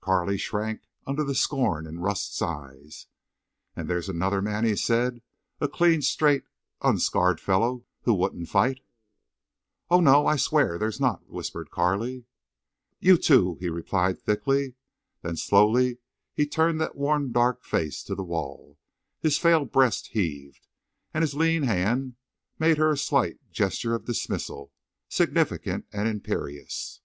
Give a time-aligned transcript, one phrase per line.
[0.00, 3.06] Carley shrank under the scorn in Rust's eyes.
[3.76, 5.20] "And there's another man," he said,
[5.60, 6.44] "a clean, straight,
[6.80, 8.80] unscarred fellow who wouldn't fight!"
[9.90, 12.24] "Oh, no—I—I swear there's not," whispered Carley.
[12.98, 14.72] "You, too," he replied, thickly.
[15.20, 15.98] Then slowly
[16.32, 18.78] he turned that worn dark face to the wall.
[19.20, 20.66] His frail breast heaved.
[21.12, 22.14] And his lean hand
[22.58, 24.72] made her a slight gesture of dismissal,
[25.10, 27.02] significant and imperious.